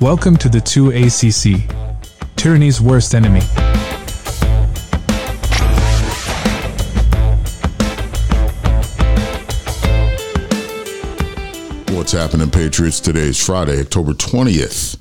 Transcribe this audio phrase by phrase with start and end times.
[0.00, 1.70] Welcome to the 2ACC,
[2.36, 3.40] tyranny's worst enemy.
[11.94, 13.00] What's happening, Patriots?
[13.00, 14.96] Today is Friday, October 20th,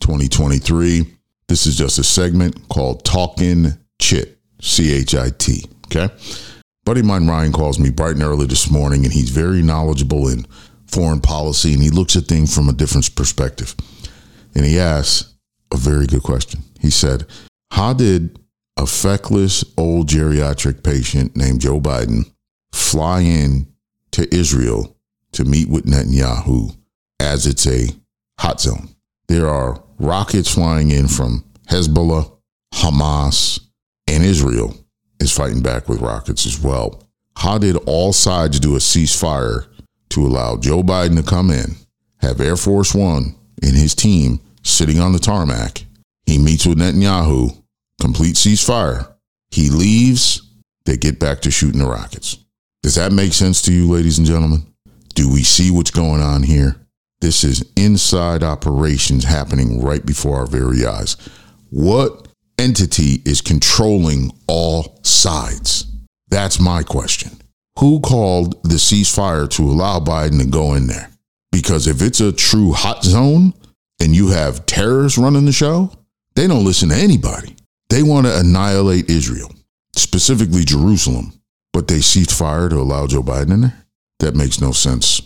[0.00, 1.14] 2023.
[1.46, 5.64] This is just a segment called Talking Chit, C H I T.
[5.86, 6.12] Okay.
[6.88, 10.26] Buddy of mine, Ryan, calls me bright and early this morning, and he's very knowledgeable
[10.26, 10.46] in
[10.86, 13.76] foreign policy and he looks at things from a different perspective.
[14.54, 15.34] And he asks
[15.70, 16.62] a very good question.
[16.80, 17.26] He said,
[17.72, 18.38] How did
[18.78, 22.32] a feckless old geriatric patient named Joe Biden
[22.72, 23.70] fly in
[24.12, 24.96] to Israel
[25.32, 26.74] to meet with Netanyahu
[27.20, 27.88] as it's a
[28.40, 28.88] hot zone?
[29.26, 32.32] There are rockets flying in from Hezbollah,
[32.72, 33.60] Hamas,
[34.06, 34.74] and Israel
[35.20, 37.02] is fighting back with rockets as well.
[37.36, 39.66] How did all sides do a ceasefire
[40.10, 41.76] to allow Joe Biden to come in,
[42.20, 45.84] have Air Force One and his team sitting on the tarmac?
[46.26, 47.62] He meets with Netanyahu,
[48.00, 49.12] complete ceasefire.
[49.50, 50.42] He leaves,
[50.84, 52.38] they get back to shooting the rockets.
[52.82, 54.66] Does that make sense to you, ladies and gentlemen?
[55.14, 56.76] Do we see what's going on here?
[57.20, 61.16] This is inside operations happening right before our very eyes.
[61.70, 65.86] What entity is controlling all sides?
[66.28, 67.32] That's my question.
[67.78, 71.10] Who called the ceasefire to allow Biden to go in there?
[71.52, 73.54] Because if it's a true hot zone
[74.00, 75.92] and you have terrorists running the show,
[76.34, 77.56] they don't listen to anybody.
[77.88, 79.50] They want to annihilate Israel,
[79.96, 81.32] specifically Jerusalem,
[81.72, 83.84] but they ceased fire to allow Joe Biden in there?
[84.20, 85.22] That makes no sense.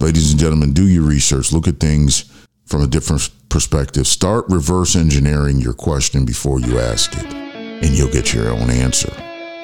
[0.00, 1.52] Ladies and gentlemen, do your research.
[1.52, 2.30] Look at things
[2.66, 4.04] from a different perspective.
[4.04, 9.12] Start reverse engineering your question before you ask it, and you'll get your own answer.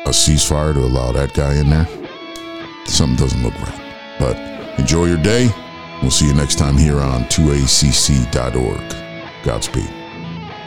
[0.06, 1.88] A ceasefire to allow that guy in there?
[2.86, 4.16] Something doesn't look right.
[4.20, 4.36] But
[4.78, 5.50] enjoy your day.
[6.02, 9.44] We'll see you next time here on 2acc.org.
[9.44, 9.91] Godspeed.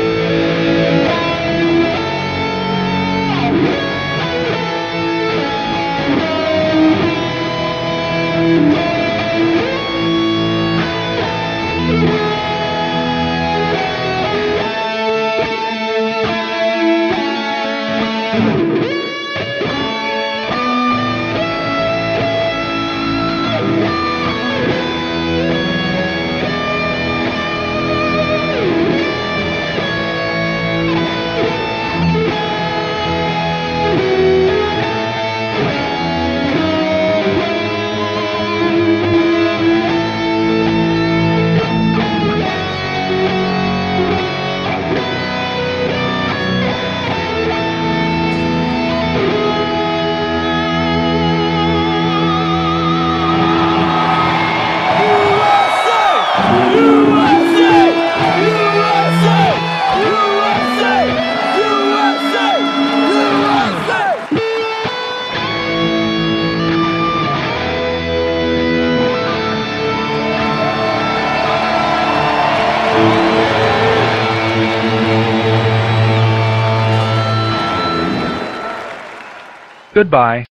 [79.95, 80.44] Goodbye.